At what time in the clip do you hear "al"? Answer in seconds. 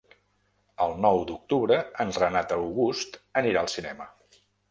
3.65-3.73